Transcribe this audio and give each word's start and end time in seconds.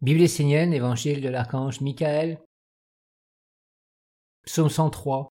Bible 0.00 0.22
essénienne, 0.22 0.72
Évangile 0.72 1.20
de 1.20 1.28
l'archange 1.28 1.80
Michael, 1.80 2.40
Psaume 4.46 4.70
103. 4.70 5.28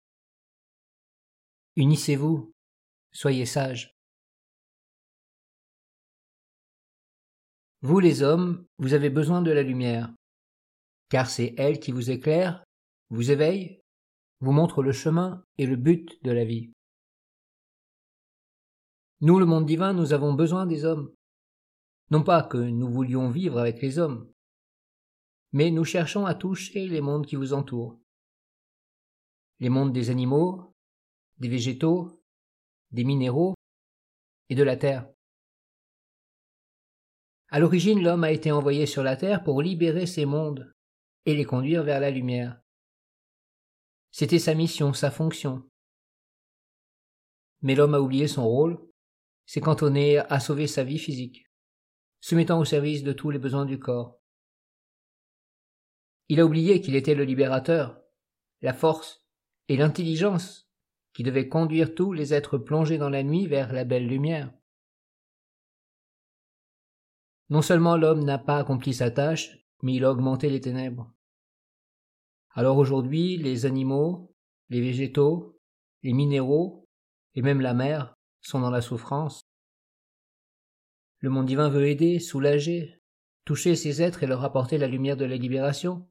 Unissez-vous, 1.76 2.50
soyez 3.12 3.44
sages. 3.44 3.94
Vous 7.82 8.00
les 8.00 8.22
hommes, 8.22 8.64
vous 8.78 8.94
avez 8.94 9.10
besoin 9.10 9.42
de 9.42 9.50
la 9.50 9.62
lumière, 9.62 10.10
car 11.10 11.28
c'est 11.28 11.54
elle 11.58 11.78
qui 11.78 11.92
vous 11.92 12.10
éclaire, 12.10 12.64
vous 13.10 13.30
éveille, 13.30 13.82
vous 14.40 14.52
montre 14.52 14.82
le 14.82 14.92
chemin 14.92 15.44
et 15.58 15.66
le 15.66 15.76
but 15.76 16.24
de 16.24 16.30
la 16.30 16.46
vie. 16.46 16.72
Nous, 19.20 19.38
le 19.38 19.44
monde 19.44 19.66
divin, 19.66 19.92
nous 19.92 20.14
avons 20.14 20.32
besoin 20.32 20.64
des 20.64 20.86
hommes. 20.86 21.12
Non 22.10 22.22
pas 22.22 22.42
que 22.42 22.56
nous 22.56 22.90
voulions 22.90 23.28
vivre 23.28 23.58
avec 23.58 23.82
les 23.82 23.98
hommes, 23.98 24.32
mais 25.54 25.70
nous 25.70 25.84
cherchons 25.84 26.26
à 26.26 26.34
toucher 26.34 26.88
les 26.88 27.00
mondes 27.00 27.26
qui 27.26 27.36
vous 27.36 27.52
entourent. 27.52 27.96
Les 29.60 29.68
mondes 29.68 29.92
des 29.92 30.10
animaux, 30.10 30.74
des 31.38 31.48
végétaux, 31.48 32.20
des 32.90 33.04
minéraux 33.04 33.54
et 34.48 34.56
de 34.56 34.64
la 34.64 34.76
terre. 34.76 35.08
À 37.50 37.60
l'origine, 37.60 38.02
l'homme 38.02 38.24
a 38.24 38.32
été 38.32 38.50
envoyé 38.50 38.84
sur 38.84 39.04
la 39.04 39.16
terre 39.16 39.44
pour 39.44 39.62
libérer 39.62 40.06
ces 40.06 40.24
mondes 40.24 40.74
et 41.24 41.36
les 41.36 41.44
conduire 41.44 41.84
vers 41.84 42.00
la 42.00 42.10
lumière. 42.10 42.60
C'était 44.10 44.40
sa 44.40 44.54
mission, 44.54 44.92
sa 44.92 45.12
fonction. 45.12 45.62
Mais 47.62 47.76
l'homme 47.76 47.94
a 47.94 48.00
oublié 48.00 48.26
son 48.26 48.44
rôle, 48.44 48.84
s'est 49.46 49.60
cantonné 49.60 50.18
à 50.18 50.40
sauver 50.40 50.66
sa 50.66 50.82
vie 50.82 50.98
physique, 50.98 51.46
se 52.20 52.34
mettant 52.34 52.58
au 52.58 52.64
service 52.64 53.04
de 53.04 53.12
tous 53.12 53.30
les 53.30 53.38
besoins 53.38 53.66
du 53.66 53.78
corps. 53.78 54.20
Il 56.28 56.40
a 56.40 56.44
oublié 56.44 56.80
qu'il 56.80 56.96
était 56.96 57.14
le 57.14 57.24
libérateur, 57.24 58.00
la 58.62 58.72
force 58.72 59.26
et 59.68 59.76
l'intelligence 59.76 60.70
qui 61.12 61.22
devaient 61.22 61.48
conduire 61.48 61.94
tous 61.94 62.12
les 62.12 62.34
êtres 62.34 62.58
plongés 62.58 62.98
dans 62.98 63.10
la 63.10 63.22
nuit 63.22 63.46
vers 63.46 63.72
la 63.72 63.84
belle 63.84 64.06
lumière. 64.06 64.52
Non 67.50 67.62
seulement 67.62 67.96
l'homme 67.96 68.24
n'a 68.24 68.38
pas 68.38 68.58
accompli 68.58 68.94
sa 68.94 69.10
tâche, 69.10 69.58
mais 69.82 69.94
il 69.94 70.04
a 70.04 70.10
augmenté 70.10 70.48
les 70.48 70.60
ténèbres. 70.60 71.12
Alors 72.50 72.78
aujourd'hui, 72.78 73.36
les 73.36 73.66
animaux, 73.66 74.34
les 74.70 74.80
végétaux, 74.80 75.60
les 76.02 76.12
minéraux, 76.12 76.88
et 77.34 77.42
même 77.42 77.60
la 77.60 77.74
mer 77.74 78.14
sont 78.40 78.60
dans 78.60 78.70
la 78.70 78.80
souffrance. 78.80 79.42
Le 81.18 81.30
monde 81.30 81.46
divin 81.46 81.68
veut 81.68 81.86
aider, 81.86 82.18
soulager, 82.18 83.00
toucher 83.44 83.76
ces 83.76 84.02
êtres 84.02 84.22
et 84.22 84.26
leur 84.26 84.44
apporter 84.44 84.78
la 84.78 84.86
lumière 84.86 85.16
de 85.16 85.24
la 85.24 85.36
libération. 85.36 86.08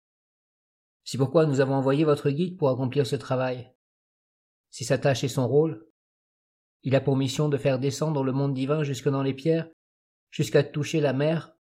C'est 1.04 1.18
pourquoi 1.18 1.46
nous 1.46 1.60
avons 1.60 1.76
envoyé 1.76 2.06
votre 2.06 2.30
guide 2.30 2.58
pour 2.58 2.70
accomplir 2.70 3.06
ce 3.06 3.16
travail. 3.16 3.74
C'est 4.70 4.86
sa 4.86 4.98
tâche 4.98 5.24
et 5.24 5.30
son 5.30 5.48
rôle. 5.48 5.86
Il 6.84 6.96
a 6.96 7.02
pour 7.02 7.16
mission 7.16 7.50
de 7.50 7.58
faire 7.58 7.80
descendre 7.80 8.24
le 8.24 8.32
monde 8.32 8.54
divin 8.54 8.84
jusque 8.84 9.10
dans 9.10 9.24
les 9.24 9.34
pierres, 9.34 9.70
jusqu'à 10.32 10.64
toucher 10.64 11.00
la 11.00 11.14
mer, 11.14 11.56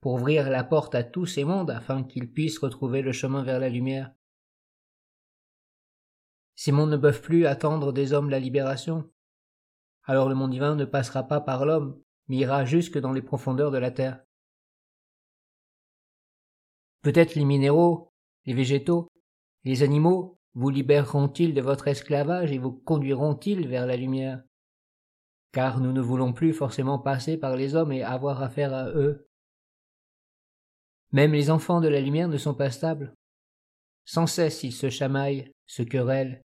pour 0.00 0.14
ouvrir 0.14 0.48
la 0.50 0.64
porte 0.64 0.94
à 0.94 1.02
tous 1.02 1.26
ces 1.26 1.44
mondes 1.44 1.70
afin 1.70 2.04
qu'ils 2.04 2.30
puissent 2.30 2.58
retrouver 2.58 3.02
le 3.02 3.12
chemin 3.12 3.42
vers 3.42 3.58
la 3.58 3.68
lumière. 3.68 4.12
Ces 6.54 6.72
mondes 6.72 6.90
ne 6.90 6.96
peuvent 6.96 7.22
plus 7.22 7.46
attendre 7.46 7.92
des 7.92 8.12
hommes 8.12 8.30
la 8.30 8.40
libération. 8.40 9.10
Alors 10.04 10.28
le 10.28 10.34
monde 10.34 10.50
divin 10.50 10.74
ne 10.74 10.84
passera 10.84 11.22
pas 11.22 11.40
par 11.40 11.64
l'homme, 11.64 12.00
mais 12.28 12.36
ira 12.36 12.64
jusque 12.64 12.98
dans 12.98 13.12
les 13.12 13.22
profondeurs 13.22 13.70
de 13.70 13.78
la 13.78 13.90
terre. 13.90 14.24
Peut-être 17.02 17.34
les 17.34 17.44
minéraux, 17.44 18.07
les 18.48 18.54
végétaux, 18.54 19.12
les 19.64 19.82
animaux 19.82 20.40
vous 20.54 20.70
libéreront-ils 20.70 21.52
de 21.52 21.60
votre 21.60 21.86
esclavage 21.86 22.50
et 22.50 22.56
vous 22.56 22.72
conduiront-ils 22.72 23.68
vers 23.68 23.86
la 23.86 23.94
lumière? 23.94 24.42
Car 25.52 25.80
nous 25.80 25.92
ne 25.92 26.00
voulons 26.00 26.32
plus 26.32 26.54
forcément 26.54 26.98
passer 26.98 27.36
par 27.36 27.56
les 27.56 27.74
hommes 27.74 27.92
et 27.92 28.02
avoir 28.02 28.42
affaire 28.42 28.72
à 28.72 28.88
eux. 28.88 29.28
Même 31.12 31.32
les 31.32 31.50
enfants 31.50 31.82
de 31.82 31.88
la 31.88 32.00
lumière 32.00 32.28
ne 32.28 32.38
sont 32.38 32.54
pas 32.54 32.70
stables. 32.70 33.14
Sans 34.06 34.26
cesse 34.26 34.62
ils 34.62 34.72
se 34.72 34.88
chamaillent, 34.88 35.52
se 35.66 35.82
querellent, 35.82 36.40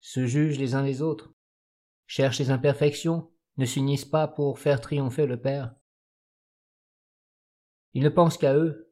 se 0.00 0.24
jugent 0.24 0.58
les 0.58 0.74
uns 0.74 0.82
les 0.82 1.02
autres, 1.02 1.34
cherchent 2.06 2.38
les 2.38 2.50
imperfections, 2.50 3.30
ne 3.58 3.66
s'unissent 3.66 4.06
pas 4.06 4.26
pour 4.26 4.58
faire 4.58 4.80
triompher 4.80 5.26
le 5.26 5.38
Père. 5.38 5.74
Ils 7.92 8.02
ne 8.04 8.08
pensent 8.08 8.38
qu'à 8.38 8.54
eux, 8.54 8.91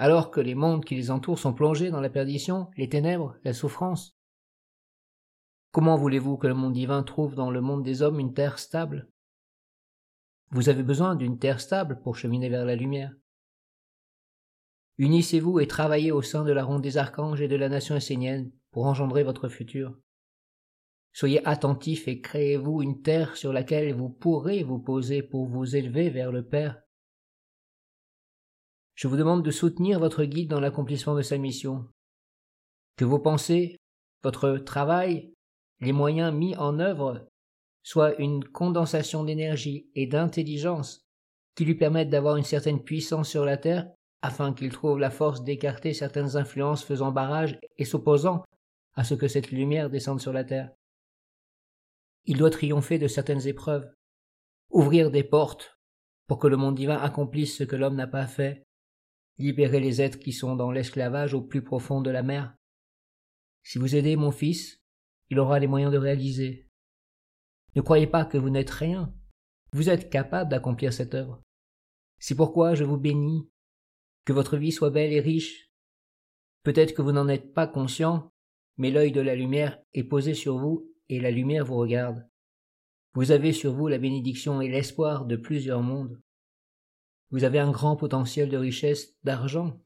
alors 0.00 0.30
que 0.30 0.40
les 0.40 0.54
mondes 0.54 0.82
qui 0.82 0.94
les 0.94 1.10
entourent 1.10 1.38
sont 1.38 1.52
plongés 1.52 1.90
dans 1.90 2.00
la 2.00 2.08
perdition, 2.08 2.70
les 2.78 2.88
ténèbres, 2.88 3.36
la 3.44 3.52
souffrance. 3.52 4.16
Comment 5.72 5.98
voulez-vous 5.98 6.38
que 6.38 6.46
le 6.46 6.54
monde 6.54 6.72
divin 6.72 7.02
trouve 7.02 7.34
dans 7.34 7.50
le 7.50 7.60
monde 7.60 7.82
des 7.82 8.00
hommes 8.00 8.18
une 8.18 8.32
terre 8.32 8.58
stable? 8.58 9.10
Vous 10.52 10.70
avez 10.70 10.82
besoin 10.82 11.16
d'une 11.16 11.38
terre 11.38 11.60
stable 11.60 12.00
pour 12.00 12.16
cheminer 12.16 12.48
vers 12.48 12.64
la 12.64 12.76
lumière. 12.76 13.14
Unissez-vous 14.96 15.60
et 15.60 15.66
travaillez 15.66 16.12
au 16.12 16.22
sein 16.22 16.44
de 16.44 16.52
la 16.52 16.64
ronde 16.64 16.80
des 16.80 16.96
archanges 16.96 17.42
et 17.42 17.48
de 17.48 17.56
la 17.56 17.68
nation 17.68 17.94
essénienne 17.94 18.50
pour 18.70 18.86
engendrer 18.86 19.22
votre 19.22 19.50
futur. 19.50 19.98
Soyez 21.12 21.46
attentifs 21.46 22.08
et 22.08 22.22
créez-vous 22.22 22.80
une 22.80 23.02
terre 23.02 23.36
sur 23.36 23.52
laquelle 23.52 23.92
vous 23.92 24.08
pourrez 24.08 24.62
vous 24.62 24.78
poser 24.78 25.22
pour 25.22 25.44
vous 25.44 25.76
élever 25.76 26.08
vers 26.08 26.32
le 26.32 26.42
Père 26.42 26.80
je 29.00 29.08
vous 29.08 29.16
demande 29.16 29.42
de 29.42 29.50
soutenir 29.50 29.98
votre 29.98 30.24
guide 30.24 30.50
dans 30.50 30.60
l'accomplissement 30.60 31.14
de 31.14 31.22
sa 31.22 31.38
mission. 31.38 31.88
Que 32.96 33.06
vos 33.06 33.18
pensées, 33.18 33.78
votre 34.22 34.58
travail, 34.58 35.32
les 35.80 35.92
moyens 35.92 36.34
mis 36.34 36.54
en 36.56 36.78
œuvre 36.80 37.26
soient 37.82 38.14
une 38.20 38.44
condensation 38.44 39.24
d'énergie 39.24 39.88
et 39.94 40.06
d'intelligence 40.06 41.00
qui 41.54 41.64
lui 41.64 41.76
permettent 41.76 42.10
d'avoir 42.10 42.36
une 42.36 42.44
certaine 42.44 42.84
puissance 42.84 43.30
sur 43.30 43.46
la 43.46 43.56
terre 43.56 43.90
afin 44.20 44.52
qu'il 44.52 44.70
trouve 44.70 44.98
la 44.98 45.08
force 45.08 45.42
d'écarter 45.44 45.94
certaines 45.94 46.36
influences 46.36 46.84
faisant 46.84 47.10
barrage 47.10 47.58
et 47.78 47.86
s'opposant 47.86 48.44
à 48.96 49.04
ce 49.04 49.14
que 49.14 49.28
cette 49.28 49.50
lumière 49.50 49.88
descende 49.88 50.20
sur 50.20 50.34
la 50.34 50.44
terre. 50.44 50.72
Il 52.26 52.36
doit 52.36 52.50
triompher 52.50 52.98
de 52.98 53.08
certaines 53.08 53.48
épreuves, 53.48 53.90
ouvrir 54.68 55.10
des 55.10 55.24
portes 55.24 55.78
pour 56.26 56.38
que 56.38 56.48
le 56.48 56.58
monde 56.58 56.74
divin 56.74 56.98
accomplisse 56.98 57.56
ce 57.56 57.64
que 57.64 57.76
l'homme 57.76 57.96
n'a 57.96 58.06
pas 58.06 58.26
fait, 58.26 58.62
libérer 59.40 59.80
les 59.80 60.00
êtres 60.00 60.18
qui 60.18 60.32
sont 60.32 60.56
dans 60.56 60.70
l'esclavage 60.70 61.34
au 61.34 61.42
plus 61.42 61.62
profond 61.62 62.00
de 62.00 62.10
la 62.10 62.22
mer. 62.22 62.54
Si 63.62 63.78
vous 63.78 63.96
aidez 63.96 64.16
mon 64.16 64.30
fils, 64.30 64.82
il 65.30 65.38
aura 65.38 65.58
les 65.58 65.66
moyens 65.66 65.92
de 65.92 65.98
réaliser. 65.98 66.68
Ne 67.76 67.82
croyez 67.82 68.06
pas 68.06 68.24
que 68.24 68.38
vous 68.38 68.50
n'êtes 68.50 68.70
rien. 68.70 69.14
Vous 69.72 69.88
êtes 69.88 70.10
capable 70.10 70.50
d'accomplir 70.50 70.92
cette 70.92 71.14
œuvre. 71.14 71.42
C'est 72.18 72.34
pourquoi 72.34 72.74
je 72.74 72.84
vous 72.84 72.98
bénis. 72.98 73.48
Que 74.24 74.32
votre 74.32 74.56
vie 74.56 74.72
soit 74.72 74.90
belle 74.90 75.12
et 75.12 75.20
riche. 75.20 75.70
Peut-être 76.62 76.94
que 76.94 77.02
vous 77.02 77.12
n'en 77.12 77.28
êtes 77.28 77.54
pas 77.54 77.66
conscient, 77.66 78.30
mais 78.76 78.90
l'œil 78.90 79.12
de 79.12 79.20
la 79.20 79.34
lumière 79.34 79.80
est 79.94 80.04
posé 80.04 80.34
sur 80.34 80.58
vous 80.58 80.92
et 81.08 81.20
la 81.20 81.30
lumière 81.30 81.64
vous 81.64 81.76
regarde. 81.76 82.28
Vous 83.14 83.30
avez 83.30 83.52
sur 83.52 83.72
vous 83.72 83.88
la 83.88 83.98
bénédiction 83.98 84.60
et 84.60 84.68
l'espoir 84.68 85.24
de 85.24 85.36
plusieurs 85.36 85.82
mondes. 85.82 86.20
Vous 87.30 87.44
avez 87.44 87.58
un 87.58 87.70
grand 87.70 87.96
potentiel 87.96 88.48
de 88.48 88.56
richesse, 88.56 89.14
d'argent. 89.22 89.80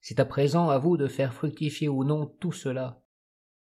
C'est 0.00 0.20
à 0.20 0.24
présent 0.24 0.68
à 0.68 0.78
vous 0.78 0.96
de 0.96 1.06
faire 1.06 1.32
fructifier 1.32 1.88
ou 1.88 2.04
non 2.04 2.26
tout 2.26 2.52
cela. 2.52 3.02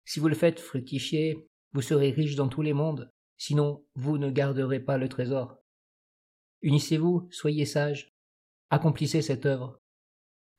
Si 0.05 0.21
vous 0.21 0.29
le 0.29 0.35
faites 0.35 0.61
fructifier, 0.61 1.49
vous 1.73 1.83
serez 1.83 2.11
riche 2.11 2.37
dans 2.37 2.49
tous 2.49 2.63
les 2.63 2.73
mondes, 2.73 3.11
sinon 3.37 3.85
vous 3.95 4.19
ne 4.19 4.31
garderez 4.31 4.81
pas 4.81 4.99
le 4.99 5.09
trésor. 5.09 5.59
Unissez-vous, 6.63 7.29
soyez 7.31 7.67
sages, 7.67 8.15
accomplissez 8.71 9.21
cette 9.21 9.47
œuvre. 9.47 9.81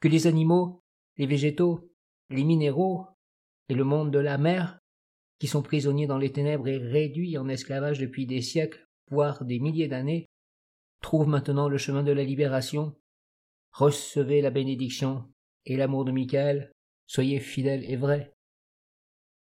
Que 0.02 0.10
les 0.10 0.28
animaux, 0.28 0.84
les 1.18 1.28
végétaux, 1.28 1.92
les 2.30 2.44
minéraux 2.44 3.08
et 3.70 3.74
le 3.74 3.86
monde 3.86 4.12
de 4.12 4.20
la 4.20 4.38
mer, 4.38 4.80
qui 5.40 5.48
sont 5.48 5.62
prisonniers 5.62 6.08
dans 6.08 6.18
les 6.18 6.32
ténèbres 6.32 6.68
et 6.68 6.78
réduits 6.78 7.38
en 7.38 7.48
esclavage 7.48 8.00
depuis 8.00 8.26
des 8.26 8.42
siècles, 8.42 8.86
voire 9.10 9.46
des 9.46 9.60
milliers 9.60 9.88
d'années, 9.88 10.26
trouve 11.04 11.28
maintenant 11.28 11.70
le 11.70 11.78
chemin 11.78 12.02
de 12.02 12.12
la 12.12 12.24
libération. 12.24 12.96
Recevez 13.74 14.42
la 14.42 14.50
bénédiction 14.50 15.30
et 15.66 15.78
l'amour 15.78 16.06
de 16.06 16.12
Michael. 16.12 16.72
Soyez 17.06 17.40
fidèles 17.40 17.84
et 17.88 17.96
vrais. 17.96 18.34